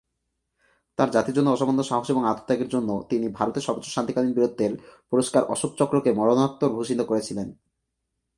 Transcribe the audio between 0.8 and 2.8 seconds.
তাঁর জাতির জন্য অসামান্য সাহস এবং আত্মত্যাগের